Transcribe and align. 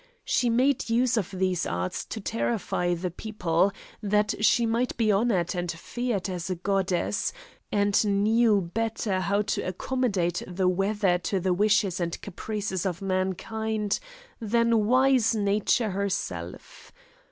She 0.25 0.49
made 0.49 0.89
use 0.89 1.15
of 1.15 1.29
these 1.29 1.63
arts 1.67 2.03
to 2.05 2.19
terrify 2.19 2.95
the 2.95 3.11
people, 3.11 3.71
that 4.01 4.33
she 4.43 4.65
might 4.65 4.97
be 4.97 5.13
honoured 5.13 5.53
and 5.53 5.71
feared 5.71 6.27
as 6.27 6.49
a 6.49 6.55
goddess, 6.55 7.31
and 7.71 8.03
knew 8.03 8.61
better 8.61 9.19
how 9.19 9.43
to 9.43 9.61
accommodate 9.61 10.41
the 10.47 10.67
weather 10.67 11.19
to 11.19 11.39
the 11.39 11.53
wishes 11.53 11.99
and 11.99 12.19
caprices 12.21 12.83
of 12.83 13.03
mankind, 13.03 13.99
than 14.39 14.87
wise 14.87 15.35
nature 15.35 15.91
herself. 15.91 16.91